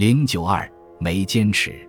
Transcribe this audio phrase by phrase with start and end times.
[0.00, 0.66] 零九二
[0.98, 1.86] 没坚持。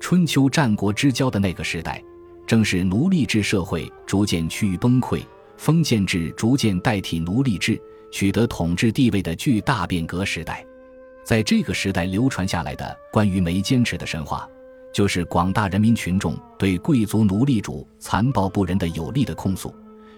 [0.00, 2.02] 春秋战国之交的那个时代，
[2.44, 5.22] 正是奴隶制社会逐渐趋于崩溃，
[5.56, 7.80] 封建制逐渐代替奴隶制，
[8.10, 10.66] 取得统治地位的巨大变革时代。
[11.22, 14.48] 在这个时代流传下来的关于没坚持的神话，
[14.92, 19.72] 就是广大人民群众对贵族奴隶主残暴不仁的有力的控诉。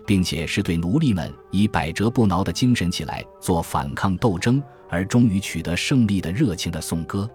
[0.06, 7.28] 并且是对奴隶们以百折不挠的精神起来做反抗斗争，而终于取得胜利的热情的颂歌。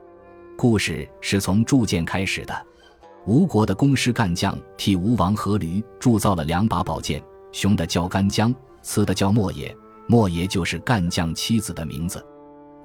[0.57, 2.65] 故事是从铸剑开始的。
[3.25, 9.75] 吴国的工师干将替吴王阖闾铸造了两把宝剑，雄的叫干将，雌的叫莫邪。
[10.07, 12.25] 莫邪就是干将妻子的名字。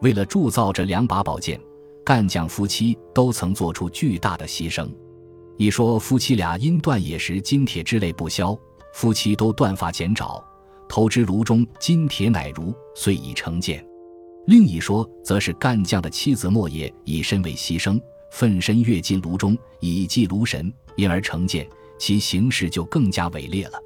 [0.02, 1.58] 为了铸造这两把宝剑，
[2.04, 4.88] 干将夫妻都曾做出巨大的牺牲。
[5.56, 8.56] 一说夫妻俩因断野时金铁之泪不消。
[8.92, 10.42] 夫妻都断发剪爪，
[10.88, 13.86] 投之炉中，金铁乃如，遂已成剑。
[14.46, 18.00] 另一说，则是干将的妻子莫邪以身为牺牲，
[18.30, 23.78] 奋身跃进炉中，以祭炉神，因而成剑，其形式就更加伟烈了。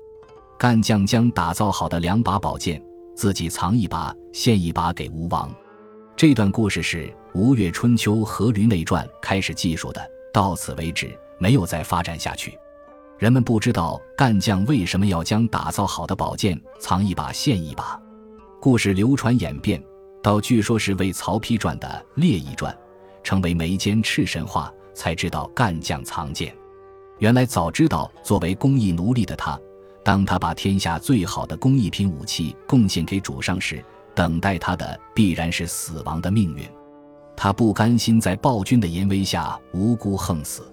[0.59, 2.83] 干将将打造好的两把宝剑，
[3.17, 5.51] 自己藏一把，献一把给吴王。
[6.15, 12.59] 这段故事是《吴越春秋·阖闾内传》开始记述的，到此为止，没有再发展下去。
[13.19, 17.99] 人们不知道干将为什么要将打造好的宝剑藏一把献一把。
[18.61, 19.83] 故事流传演变
[20.23, 21.89] 到据说是为曹丕传的
[22.21, 22.73] 《列异传》，
[23.23, 26.55] 成为眉间赤神话，才知道干将藏剑。
[27.19, 29.59] 原来早知道，作为工艺奴隶的他，
[30.05, 33.83] 当他把天下最好的工艺品武器贡献给主上时，
[34.15, 36.69] 等待他的必然是死亡的命运。
[37.35, 40.71] 他不甘心在暴君的淫威下无辜横死，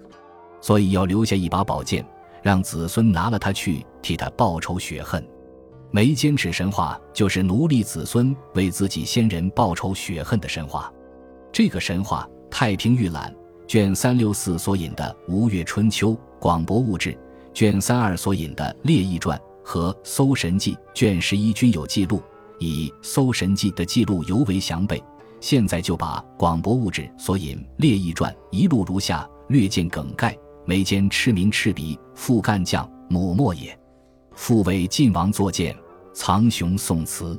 [0.59, 2.05] 所以要留下一把宝剑。
[2.43, 5.25] 让子孙拿了他去替他报仇雪恨，
[5.89, 10.91] 眉间指神话就是奴隶子孙为自己先人报仇雪恨的神话。
[11.51, 13.33] 这个神话，《太平御览》
[13.67, 17.17] 卷三六四所引的《吴越春秋》广博物志
[17.53, 22.21] 卷三二所引的《列异传》和《搜神记》卷十一均有记录，
[22.59, 25.01] 以《搜神记》的记录尤为详备。
[25.39, 30.37] 现在就把广博物志所引《列异传》一录如下，略见梗概。
[30.65, 33.77] 眉间赤名赤鼻，父干将，母莫也。
[34.37, 35.75] 父为晋王作剑，
[36.13, 37.37] 藏雄宋词。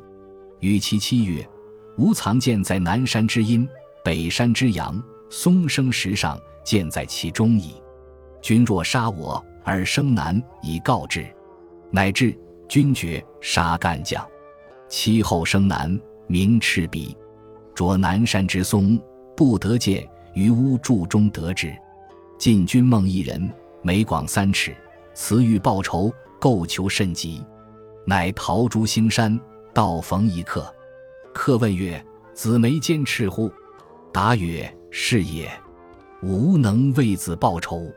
[0.59, 1.49] 与其七月，
[1.97, 3.67] 吾藏剑在南山之阴，
[4.05, 5.01] 北山之阳，
[5.31, 7.75] 松生石上，剑在其中矣。
[8.43, 11.25] 君若杀我，而生南，以告之。
[11.93, 12.37] 乃至
[12.69, 14.27] 君绝杀干将，
[14.89, 17.17] 其后生南，名赤鼻。
[17.77, 19.01] 着南山之松，
[19.37, 21.73] 不得见，于屋柱中得之。
[22.37, 23.49] 晋君梦一人，
[23.83, 24.77] 眉广三尺，
[25.21, 27.45] 辞欲报仇，构求甚急，
[28.06, 29.37] 乃逃诸兴山，
[29.75, 30.73] 道逢一客。
[31.34, 32.03] 客问曰
[32.34, 33.51] ：“子眉坚赤乎？”
[34.15, 35.51] 答曰：“是也。”
[36.23, 37.93] 吾能为子报仇。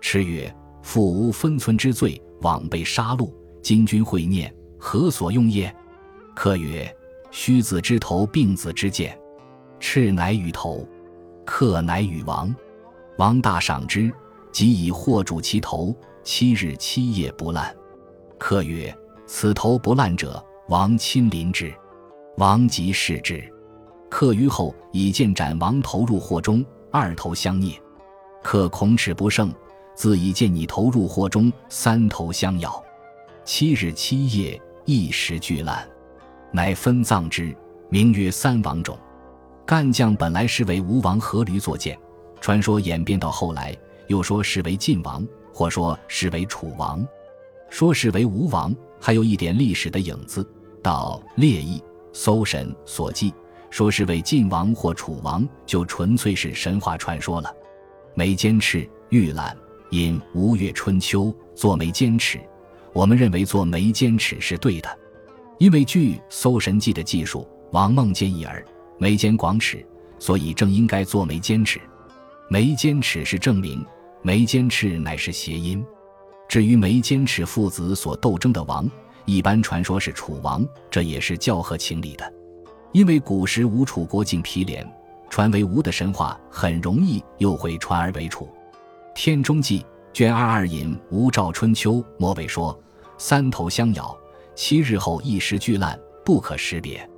[0.00, 3.32] 赤曰：“父无分寸之罪，枉被杀戮。
[3.62, 5.72] 今君会念，何所用也？”
[6.34, 6.92] 客曰
[7.30, 9.16] ：“须子之头，病子之剑。”
[9.78, 10.84] 赤乃与头，
[11.44, 12.52] 客乃与王。
[13.18, 14.12] 王大赏之，
[14.50, 15.94] 即以货主其头，
[16.26, 17.72] 七日七夜不烂。
[18.36, 18.92] 客曰
[19.28, 21.72] ：“此头不烂者，王亲临之。”
[22.36, 23.40] 王即视之。
[24.10, 27.78] 客于后以剑斩王头入货中，二头相啮。
[28.42, 29.54] 客恐齿不胜，
[29.94, 32.84] 自以剑拟头入货中，三头相咬。
[33.44, 35.88] 七日七夜，一时俱烂，
[36.50, 37.56] 乃分葬之，
[37.88, 38.98] 名曰三王冢。
[39.64, 41.96] 干将本来是为吴王阖闾作剑。
[42.40, 43.76] 传说演变到后来，
[44.08, 45.24] 又说是为晋王，
[45.56, 47.02] 或说是为楚王，
[47.70, 50.46] 说是为吴王，还有一点历史的影子。
[50.82, 53.32] 到列异搜神所记，
[53.70, 57.50] 说是为晋王或楚王，就纯粹是神话传说了。
[58.14, 59.56] 没坚持玉览
[59.92, 61.24] 引《吴越春秋》
[61.54, 62.38] 做没坚持，
[62.92, 64.98] 我们认为做没坚持是对的，
[65.58, 68.62] 因为据《搜神记》的记述，王梦见一儿，
[68.98, 69.82] 眉间广尺，
[70.18, 71.80] 所以正应该做没坚持。
[72.50, 73.82] 眉间尺是证明，
[74.26, 75.86] 眉间赤乃是谐音。
[76.48, 78.90] 至于眉间尺父子所斗争的王，
[79.24, 82.34] 一般传说是楚王，这也是较合情理的。
[82.90, 84.84] 因为古时吴楚国境毗连，
[85.30, 88.46] 传为吴的神话很容易又会传而为楚。
[89.14, 89.78] 《天中记》
[90.12, 92.76] 卷二二引《吴赵春秋》末尾说
[93.18, 94.18] ：“三头相咬，
[94.56, 97.08] 七日后一时俱烂，不可识别，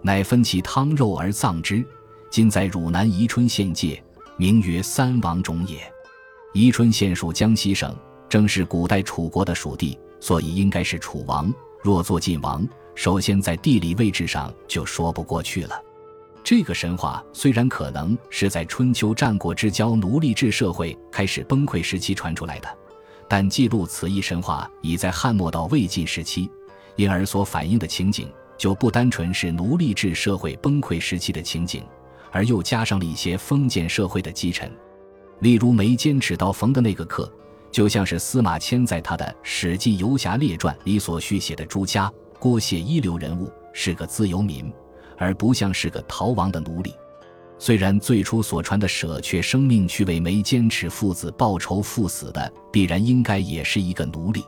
[0.00, 1.84] 乃分其汤肉而葬之。
[2.30, 4.00] 今在汝南宜春县界。”
[4.38, 5.91] 名曰三王冢也，
[6.52, 7.96] 宜春县属江西省，
[8.28, 11.52] 正是古代楚国的属地，所以应该是楚王。
[11.82, 15.82] 若做晋王，首先在地理位置上就说不过去了。
[16.44, 22.68] 这个神话虽然可能是在春秋战国之交奴隶制社会开始崩溃时期传出来的，
[23.26, 26.50] 但记录此一神话已在汉末到魏晋时期，
[26.96, 31.82] 因而所反映的情景就不单纯是奴隶制社会崩溃时期的情景，
[32.30, 34.70] 而又加上了一些封建社会的积尘。
[35.42, 37.30] 例如梅坚尺刀缝的那个刻，
[37.70, 44.72] 就像是司马迁在他的《史记游侠列传》里所续写的朱家、郭谢一流人物，是个自由民。
[45.18, 46.92] 而不像是个逃亡的奴隶。
[47.56, 54.44] 虽然最初所传的舍却生命去为梅坚尺父子报仇赴死的，必然应该也是一个奴隶，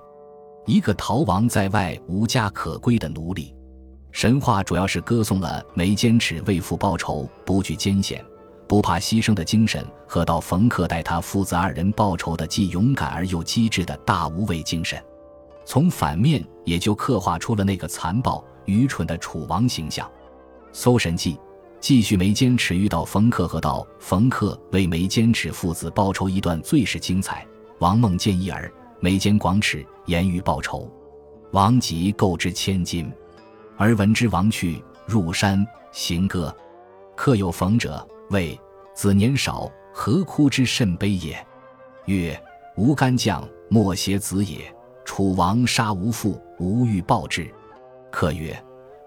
[0.67, 3.55] 一个逃亡在外无家可归的奴隶。
[4.11, 8.25] 神话主要是歌颂了梅坚尺为父报仇不惧艰险、
[8.67, 15.03] 不怕牺牲的精神，和到冯克带他父子二人报仇的既勇敢而又机智的大无畏精神。
[15.65, 20.07] 从反面也就刻画出了那个残暴愚蠢的楚王形象。
[20.73, 21.35] 《搜神记》
[21.81, 27.47] 继续眉间尺遇到冯克和道冯克为眉坚尺父子报仇一段最是精彩。
[27.79, 30.91] 王梦见一儿眉间广尺，言语报仇。
[31.53, 33.13] 王吉购之千金，
[33.77, 36.55] 而闻之王去，入山行歌。
[37.15, 38.59] 客有逢者，谓
[38.95, 41.47] 子年少，何哭之甚悲也？
[42.07, 42.41] 曰：
[42.77, 44.75] 吾干将，莫邪子也。
[45.05, 47.47] 楚王杀无父，吾欲报之。
[48.11, 48.57] 客曰。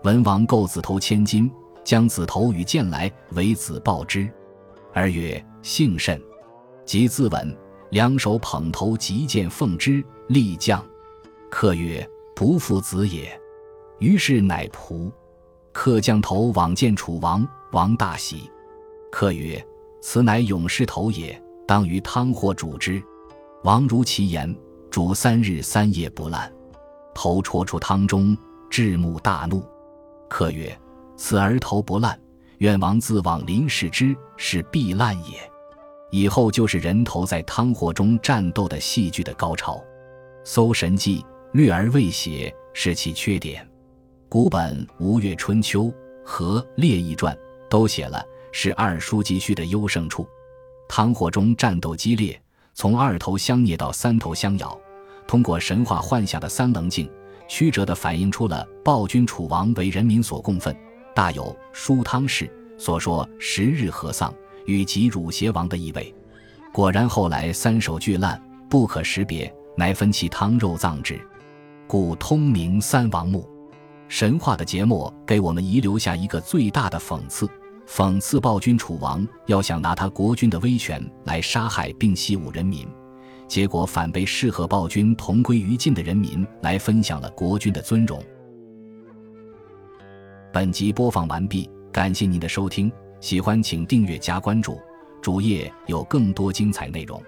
[0.03, 1.51] 文王购子头千金，
[1.83, 4.29] 将子头与剑来，为子报之。
[4.93, 6.21] 儿曰：“幸甚。”
[6.85, 7.53] 即自刎，
[7.89, 10.85] 两手捧头，急剑奉之，立将。
[11.49, 13.37] 客曰：“不负子也。”
[13.99, 15.11] 于是乃仆。
[15.73, 18.49] 客将头往见楚王，王大喜。
[19.11, 19.63] 客曰
[20.01, 23.01] ：“此乃勇士头也，当于汤火煮之。”
[23.63, 24.55] 王如其言，
[24.89, 26.51] 煮三日三夜不烂。
[27.13, 28.37] 头戳出汤中，
[28.69, 29.63] 至目大怒。
[30.29, 30.77] 客曰
[31.17, 32.19] ：“此儿头不烂，
[32.59, 35.39] 愿王自往临视之，是必烂也。”
[36.11, 39.75] 以后就是人头在汤火中战斗的戏剧的高潮。
[40.43, 41.19] 《搜神记》
[41.51, 43.67] 略而未写，是其缺点。
[44.29, 45.83] 古本《吴越春秋》
[46.23, 47.35] 和《列异传》
[47.69, 48.23] 都写了，
[48.59, 50.27] 是二书记叙的优胜处。
[50.89, 52.41] 汤火中战斗激烈，
[52.73, 54.75] 从二头相啮到三头相咬，
[55.27, 57.07] 通过神话幻想的三棱镜。
[57.47, 60.75] 曲折地反映出了暴君楚王为人民所供奉，
[61.13, 64.33] 大有书汤氏所说“十日合丧，
[64.65, 66.11] 与及汝邪王”的意味。
[66.73, 71.21] 果然，后来三首俱烂，不可识别，乃分其汤肉葬之，
[71.85, 73.47] 故通名三王墓。
[74.07, 77.47] 神话的节目给我们遗留下一个最大的讽刺：
[77.87, 82.85] 讽刺暴君楚王要想拿他国君的威权来杀害并欺侮人民。
[83.47, 88.21] 结果反被适合暴君同归于尽的人民来分享了国君的尊荣。
[90.51, 92.91] 本集播放完毕，感谢您的收听，
[93.21, 94.77] 喜欢请订阅加关注，
[95.21, 97.23] 主页有更多精彩内容。